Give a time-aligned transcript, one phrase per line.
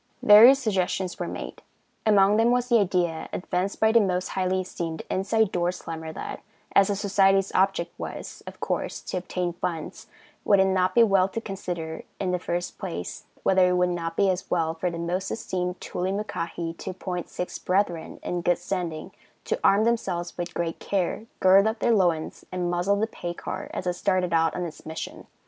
[0.23, 1.61] Various suggestions were made;
[2.07, 6.41] among them was the idea advanced by the Most Highly Esteemed Inside Door Slammer that,
[6.73, 10.07] as the society's object was, of course, to obtain funds,
[10.43, 14.15] would it not be well to consider, in the first place, whether it would not
[14.17, 19.11] be as well for the Most Esteemed Toolymuckahi to appoint six brethren in good standing
[19.45, 23.69] to arm themselves with great care, gird up their loins and muzzle the pay car
[23.71, 25.27] as it started out on its mission.